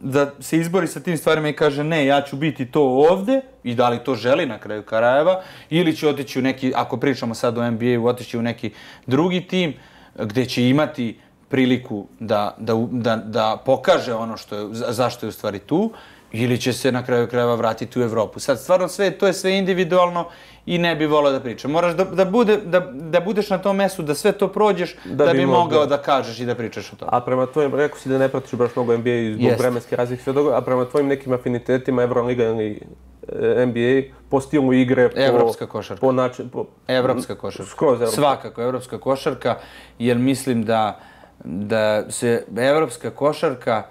[0.04, 3.74] da se izbori sa tim stvarima i kaže ne, ja ću biti to ovde i
[3.74, 7.58] da li to želi na kraju Karajeva ili će otići u neki, ako pričamo sad
[7.58, 8.70] o NBA-u, otići u neki
[9.06, 9.74] drugi tim
[10.18, 15.32] gde će imati priliku da, da, da, da pokaže ono što je, zašto je u
[15.32, 15.92] stvari tu
[16.34, 18.40] ili će se na kraju krajeva vratiti u Evropu.
[18.40, 20.24] Sad, stvarno, sve, to je sve individualno
[20.66, 21.70] i ne bi volao da pričam.
[21.70, 25.24] Moraš da, da, bude, da, da budeš na tom mestu, da sve to prođeš, da,
[25.24, 25.86] Da bi, bi mogao mogao.
[25.86, 27.10] da kažeš i da pričaš o tome.
[27.14, 29.62] A prema tvojim, rekao si da ne pratiš baš mnogo NBA i zbog Jeste.
[29.62, 32.80] vremenske razlike sve a prema tvojim nekim afinitetima Euroliga ili
[33.28, 35.20] e, NBA, po stilu igre, po...
[35.20, 36.00] Evropska košarka.
[36.00, 36.66] Po način, po...
[36.88, 37.70] Evropska košarka.
[37.70, 38.20] Skroz evropska.
[38.20, 39.56] Svakako, evropska košarka,
[39.98, 41.00] jer mislim da,
[41.44, 43.82] da se evropska košarka,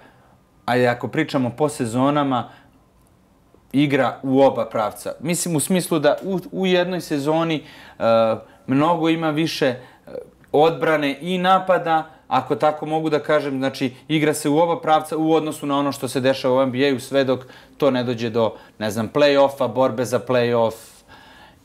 [0.64, 2.48] ajde ako pričamo po sezonama,
[3.72, 5.12] igra u oba pravca.
[5.20, 7.62] Mislim u smislu da u, u jednoj sezoni
[7.98, 8.04] uh,
[8.66, 9.78] mnogo ima više e,
[10.52, 15.32] odbrane i napada, ako tako mogu da kažem, znači igra se u oba pravca u
[15.32, 17.40] odnosu na ono što se dešava u NBA-u sve dok
[17.76, 20.74] to ne dođe do, ne znam, play-offa, borbe za play-off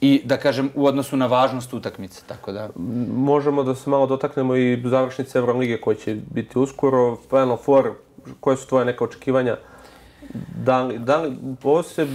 [0.01, 2.69] i da kažem u odnosu na važnost utakmice, tako da...
[3.13, 7.17] Možemo da se malo dotaknemo i završnice Evrolige koje će biti uskoro.
[7.29, 7.91] Final Four,
[8.39, 9.57] koje su tvoje neke očekivanja?
[10.55, 12.07] Da li, da li, ovo se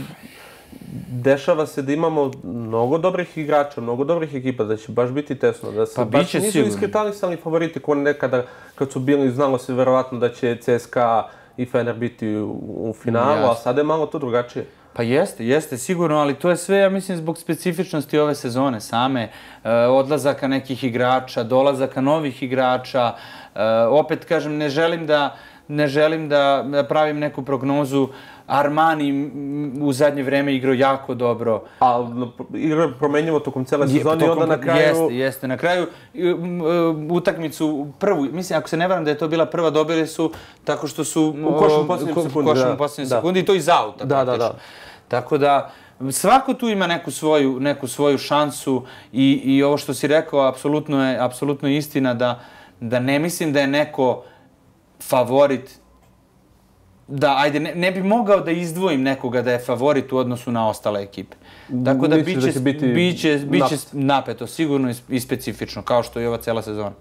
[1.09, 5.71] dešava se da imamo mnogo dobrih igrača, mnogo dobrih ekipa, da će baš biti tesno,
[5.71, 6.75] da se Pa baš biće nisu sigurno.
[6.75, 8.43] iskretanisali favoriti ko nekada
[8.75, 12.51] kad su bili, znalo se verovatno da će CSKA i Fener biti u,
[12.91, 13.51] u finalu, Jasno.
[13.51, 14.67] a sada je malo to drugačije.
[14.93, 19.31] Pa jeste, jeste, sigurno, ali to je sve, ja mislim, zbog specifičnosti ove sezone same,
[19.65, 23.15] e, odlazaka nekih igrača, dolazaka novih igrača.
[23.55, 25.37] E, opet, kažem, ne želim da,
[25.69, 28.09] ne želim da, da pravim neku prognozu.
[28.47, 29.31] Armani
[29.81, 31.63] u zadnje vreme igrao jako dobro.
[31.81, 32.09] A
[32.55, 34.81] igra promenjivo tokom cele sezone i onda na kraju...
[34.81, 35.49] Jeste, jeste.
[35.49, 35.87] Na kraju
[37.11, 40.33] utakmicu prvu, mislim, ako se ne varam da je to bila prva, dobili su
[40.65, 41.35] tako što su...
[41.47, 43.17] U košu u o, posljednjem sekundi, košu u posljednjem Da.
[43.17, 44.05] sekundi i to iz auta.
[44.05, 44.55] Da, da, da.
[45.09, 45.71] Tako da,
[46.11, 51.09] svako tu ima neku svoju, neku svoju šansu i, i ovo što si rekao, apsolutno
[51.09, 52.41] je, apsolutno je istina da,
[52.81, 54.25] da ne mislim da je neko
[55.09, 55.79] favorit
[57.09, 60.69] da, ajde, ne, ne bi mogao da izdvojim nekoga da je favorit u odnosu na
[60.69, 61.37] ostale ekipe.
[61.85, 63.89] Tako da da biće, će biti biće, biće napeto?
[63.93, 66.93] napeto, sigurno i, specifično, kao što je ova cela sezona.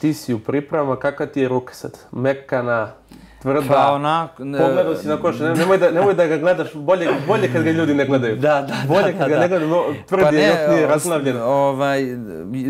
[0.00, 1.98] Ti si u pripremama, kakva ti je ruka sad?
[2.12, 2.92] Mekana,
[3.42, 4.44] tvrda, Pa onako...
[4.44, 7.62] ne- pogledao si na koš, ne, nemoj, da, nemoj da ga gledaš, bolje, bolje kad
[7.62, 8.36] ga ljudi ne gledaju.
[8.36, 9.40] Da, da, Bolje da, kad da, ga da.
[9.40, 10.48] ne gledaju, no, tvrdi je,
[10.82, 11.42] još nije.
[11.42, 12.02] Ovaj,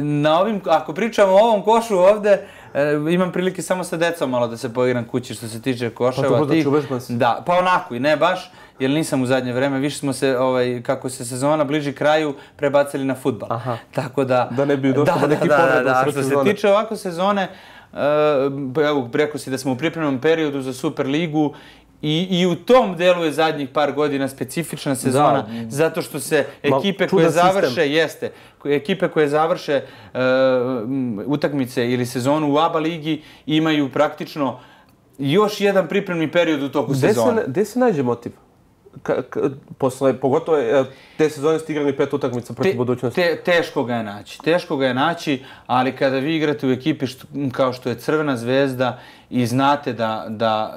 [0.02, 4.48] na ovim, ako pričamo o ovom košu ovde, e, imam prilike samo sa decom malo
[4.48, 6.28] da se poigram kući što se tiče koševa.
[6.28, 7.02] Pa dobro, tih.
[7.02, 7.12] si.
[7.12, 10.82] Da, pa onako i ne baš, jer nisam u zadnje vreme, više smo se, ovaj,
[10.82, 13.52] kako se sezona bliži kraju, prebacili na futbal.
[13.52, 13.76] Aha.
[13.94, 14.48] Tako da...
[14.50, 16.54] Da ne bi došlo da, do nekih da, da, da, što se sezone.
[16.54, 17.48] tiče ovako sezone,
[17.92, 17.98] Uh,
[18.84, 21.54] evo, rekao si da smo u pripremnom periodu za Super ligu
[22.02, 25.38] i, i u tom delu je zadnjih par godina specifična sezona,
[25.68, 27.52] zato što se Ma, ekipe čudan koje sistem.
[27.52, 29.82] završe, jeste, koje- ekipe koje završe
[30.14, 30.20] uh,
[31.26, 34.60] utakmice ili sezonu u ABA ligi imaju praktično
[35.18, 38.32] još jedan pripremni period u toku Gde se, gde se nađe motiv?
[39.02, 39.40] Ka, ka,
[39.78, 40.84] posle, pogotovo e,
[41.18, 43.20] te sezone ste igrali pet utakmica protiv budućnosti.
[43.20, 44.38] Te, teško ga je naći.
[44.38, 48.36] Teško ga je naći, ali kada vi igrate u ekipi što, kao što je Crvena
[48.36, 48.98] zvezda
[49.30, 50.74] i znate da, da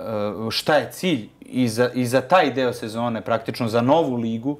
[0.48, 4.58] e, šta je cilj i za, i za taj deo sezone, praktično za novu ligu,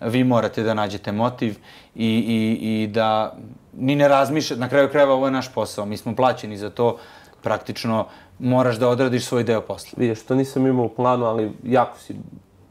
[0.00, 1.58] vi morate da nađete motiv
[1.94, 3.36] i, i, i da
[3.72, 4.60] ni ne razmišljate.
[4.60, 5.86] Na kraju krajeva ovo je naš posao.
[5.86, 6.98] Mi smo plaćeni za to.
[7.42, 8.06] Praktično
[8.38, 9.92] moraš da odradiš svoj deo posla.
[9.96, 12.14] Vidiš, to nisam imao u planu, ali jako si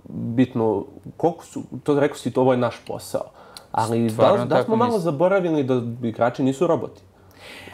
[0.09, 0.85] bitno,
[1.17, 3.25] koliko su, to rekao si, to ovo je naš posao.
[3.71, 5.03] Ali da, Stvarno da tako smo malo mislim.
[5.03, 7.01] zaboravili da igrači nisu roboti.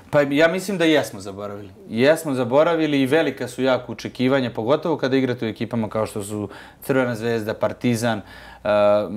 [0.10, 1.70] Pa ja mislim da jesmo zaboravili.
[1.90, 6.50] Jesmo zaboravili i velika su jako očekivanja, pogotovo kada igrate u ekipama kao što su
[6.82, 8.18] Crvena zvezda, Partizan.
[8.64, 8.70] Uh,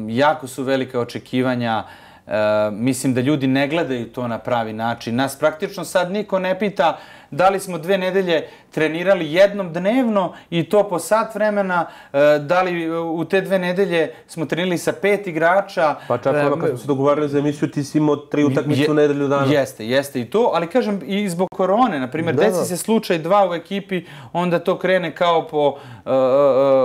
[0.08, 1.84] jako su velika očekivanja.
[2.26, 2.32] Uh,
[2.72, 5.16] mislim da ljudi ne gledaju to na pravi način.
[5.16, 6.98] Nas praktično sad niko ne pita
[7.30, 12.62] da li smo dve nedelje trenirali jednom dnevno i to po sat vremena, uh, da
[12.62, 15.94] li u te dve nedelje smo trenirali sa pet igrača.
[16.08, 18.82] Pa čak ono Uh, kad smo se dogovarali za emisiju, ti si imao tri utakmice
[18.82, 19.52] Je- u nedelju dana.
[19.52, 23.50] Jeste, jeste i to, ali kažem i zbog korone, na primjer, desi se slučaj dva
[23.50, 26.12] u ekipi, onda to krene kao po, uh, uh,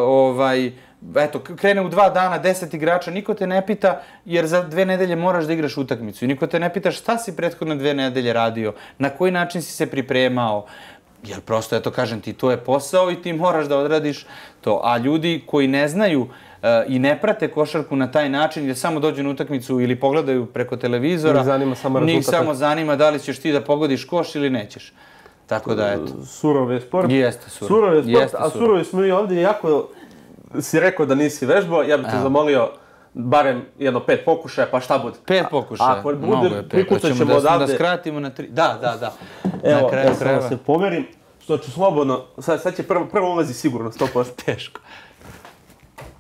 [0.06, 0.72] ovaj,
[1.16, 5.16] eto, krene u dva dana deset igrača, niko te ne pita, jer za dve nedelje
[5.16, 8.74] moraš da igraš utakmicu i niko te ne pita šta si prethodne dve nedelje radio,
[8.98, 10.66] na koji način si se pripremao,
[11.24, 14.26] jer prosto, eto, kažem ti, to je posao i ti moraš da odradiš
[14.62, 14.82] to.
[14.84, 16.28] A ljudi koji ne znaju
[16.64, 20.46] e, i ne prate košarku na taj način, jer samo dođu na utakmicu ili pogledaju
[20.46, 24.36] preko televizora, Njih zanima samo njih samo zanima da li ćeš ti da pogodiš koš
[24.36, 24.94] ili nećeš.
[25.48, 26.26] Tako da, eto.
[26.26, 27.12] Surov je sport.
[27.12, 27.68] Jeste surov.
[27.68, 28.66] Surov je sport, Jeste a surov.
[28.66, 29.88] surovi smo i ovdje jako
[30.62, 32.72] si rekao da nisi vežbao, ja bih te zamolio
[33.14, 35.16] barem jedno pet pokušaja, pa šta bude?
[35.26, 36.00] Pet pokušaja.
[36.00, 37.66] Ako bude, prikucat ćemo da, odavde.
[37.66, 38.48] Da skratimo na tri.
[38.48, 39.14] Da, da, da.
[39.64, 40.50] Evo, na kraju ja samo krajeva.
[40.50, 41.08] se pomerim,
[41.44, 44.26] što ću slobodno, sad, sad će prvo, prvo ulazi sigurno, 100%.
[44.46, 44.82] Teško.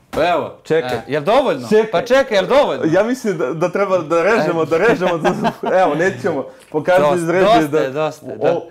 [0.09, 0.57] Pa evo.
[0.63, 0.97] Čekaj.
[0.97, 1.67] E, jel dovoljno?
[1.69, 1.91] Čekaj.
[1.91, 2.83] Pa čekaj, jel dovoljno?
[2.91, 5.17] Ja mislim da, da treba da režemo, da režemo.
[5.17, 5.33] Da,
[5.81, 6.45] evo, nećemo.
[6.71, 7.79] Pokaži Dosta, iz režije dosta da...
[7.79, 8.53] je, dosta je, da.
[8.53, 8.61] O,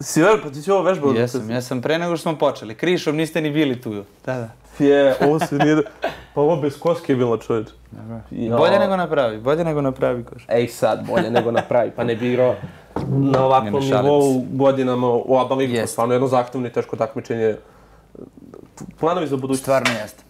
[0.00, 1.12] si ver, pa ti si ovo vežbao?
[1.12, 2.74] Jesam, jesam pre nego što smo počeli.
[2.74, 4.04] Krišom niste ni bili tu.
[4.26, 4.50] Da, da.
[4.84, 5.82] Je, ovo se nije...
[6.34, 7.68] Pa ovo bez koske je bilo čovječ.
[8.30, 8.56] Ja.
[8.56, 10.44] Bolje nego napravi, bolje nego napravi koš.
[10.48, 12.54] Ej sad, bolje nego napravi, pa ne bi igrao
[13.08, 15.74] na ovakvom nivou godinama u ABA ligu.
[15.74, 15.92] Jest.
[15.92, 17.56] Stvarno jedno zahtevno i teško takmičenje.
[19.00, 19.62] Planovi za budućnost.
[19.62, 20.22] Stvarno jeste.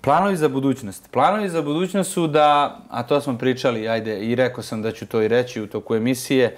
[0.00, 1.10] Planovi za budućnost.
[1.10, 5.06] Planovi za budućnost su da, a to smo pričali, ajde, i rekao sam da ću
[5.06, 6.56] to i reći u toku emisije, e,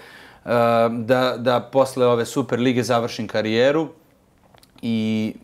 [0.90, 3.88] da, da posle ove Super lige završim karijeru
[4.82, 5.34] i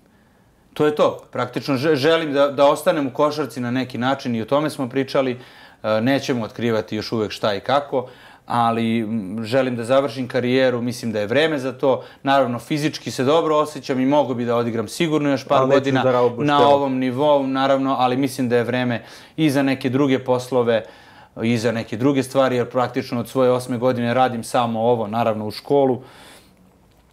[0.75, 1.19] to je to.
[1.33, 4.89] Praktično že- želim da, da ostanem u košarci na neki način i o tome smo
[4.89, 5.41] pričali.
[5.83, 8.09] E, Nećemo otkrivati još uvek šta i kako,
[8.47, 9.09] ali
[9.43, 12.05] želim da završim karijeru, mislim da je vreme za to.
[12.23, 16.03] Naravno, fizički se dobro osjećam i mogu bi da odigram sigurno još par Ali godina
[16.39, 19.03] na ovom nivou, naravno, ali mislim da je vreme
[19.37, 20.85] i za neke druge poslove,
[21.43, 25.47] i za neke druge stvari, jer praktično od svoje osme godine radim samo ovo, naravno
[25.47, 26.03] u školu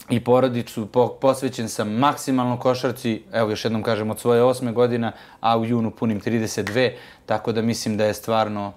[0.09, 5.11] i porodicu, po, posvećen sam maksimalno košarci, evo još jednom kažem, od svoje osme godina,
[5.39, 6.91] a u junu punim 32,
[7.25, 8.73] tako da mislim da je stvarno,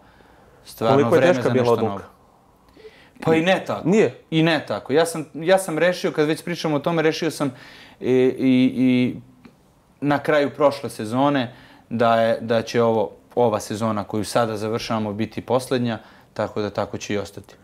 [0.65, 2.05] stvarno Koliko je vreme teška za bila nešto odluka?
[3.21, 3.89] Pa i ne tako.
[3.89, 4.15] Nije?
[4.31, 4.93] I ne tako.
[4.93, 7.53] Ja sam, ja sam rešio, kad već pričamo o tome, rešio sam
[8.01, 9.17] i, i, i
[10.01, 11.55] na kraju prošle sezone
[11.91, 15.99] da, je, da će ovo, ova sezona koju sada završavamo biti posljednja,
[16.35, 17.55] tako da tako će i ostati.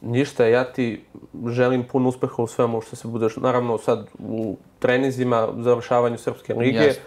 [0.00, 1.04] Ništa, ja ti
[1.48, 6.78] želim puno uspeha u svemu što se budeš, naravno sad u trenizima, završavanju Srpske lige.
[6.78, 7.02] Jasno.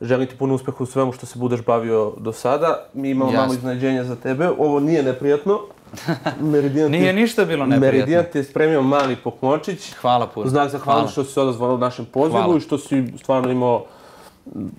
[0.00, 2.86] Želim ti puno uspeha u svemu što se budeš bavio do sada.
[2.94, 4.48] Mi imamo malo iznenađenja za tebe.
[4.48, 5.60] Ovo nije neprijatno.
[6.42, 7.86] Meridian ti- Nije ništa bilo neprijatno.
[7.98, 9.92] Meridian ti je spremio mali pokmočić.
[9.92, 10.48] Hvala puno.
[10.48, 12.56] Znak zahvalnosti što si se odazvao našem pozivu Hvala.
[12.56, 13.84] i što si stvarno imao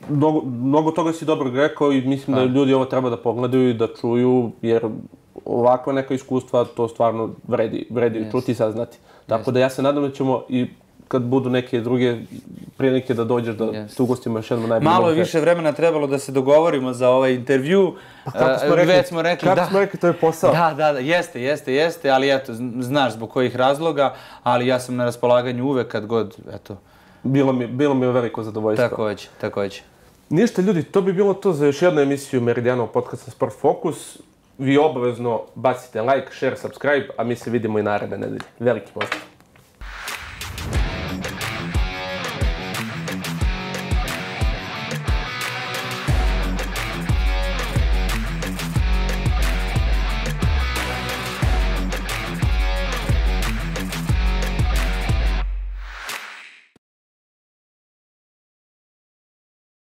[0.09, 3.73] mnogo, mnogo toga si dobro rekao i mislim da ljudi ovo treba da pogledaju i
[3.73, 4.85] da čuju, jer
[5.45, 8.31] ovakva neka iskustva to stvarno vredi, vredi yes.
[8.31, 8.97] čuti i saznati.
[9.27, 10.67] Tako da ja se nadam da ćemo i
[11.07, 12.17] kad budu neke druge
[12.77, 13.97] prilike da dođeš da Yes.
[13.97, 14.89] te ugostimo još jednom najbolje.
[14.89, 17.93] Malo je više vremena trebalo da se dogovorimo za ovaj intervju.
[18.25, 19.65] Pa kako smo E, rekli, Već smo rekli, kako da.
[19.65, 20.51] smo rekli, to je posao.
[20.51, 24.79] Da, da, da, jeste, jeste, jeste, ali eto, zn- znaš zbog kojih razloga, ali ja
[24.79, 26.77] sam na raspolaganju uvek kad god, eto,
[27.23, 28.89] Bilo mi, bilo mi je veliko zadovoljstvo.
[28.89, 29.81] takođe, takođe.
[30.29, 34.17] Ništa ljudi, to bi bilo to za još jednu emisiju Meridianov podcasta Sport Focus.
[34.57, 38.41] Vi obavezno bacite like, share, subscribe, a mi se vidimo i naredne nedelje.
[38.59, 39.30] Veliki pozdrav!